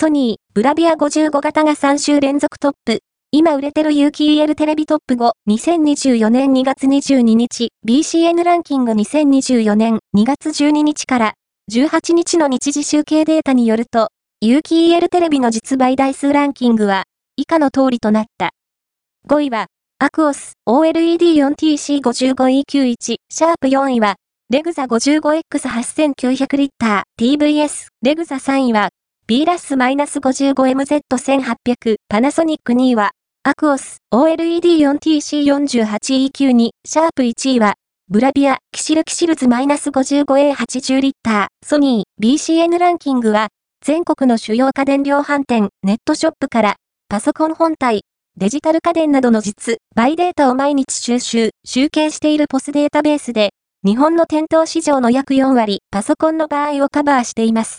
[0.00, 3.00] ソニー、ブラビア55型が3週連続トップ。
[3.32, 11.34] 今売れてる有機 EL テレビトップ5、2024年2月22日、BCN ランキング2024年2月12日から
[11.70, 14.08] 18日の日時集計データによると、
[14.40, 17.04] 有機 EL テレビの実売台数ランキングは
[17.36, 18.52] 以下の通りとなった。
[19.28, 19.66] 5位は、
[19.98, 24.16] アクオス OLED4TC55EQ1、シャープ4位は、
[24.48, 28.88] レグザ 55X8900 リッター TVS、レグザ3位は、
[29.30, 33.12] ビエラ TH-55MZ1800 パナソニック2位は、
[33.44, 37.74] アクオス OLED 4T-C48EQ2 シャープ1位は、
[38.08, 43.50] ブラビア XR XRJ-55A80L ソニー BCN ランキングは、
[43.84, 46.74] 全国の主要家電量販店ネットショップから
[47.08, 48.02] パソコン本体、
[48.36, 53.50] デジタル家電などの実売データを毎日収集、集計している POS データベースで、
[53.86, 57.78] 日本の店頭市場の約4割、パソコンの場合をカバーしています。